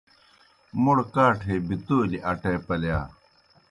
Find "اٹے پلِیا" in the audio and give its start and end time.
2.29-2.99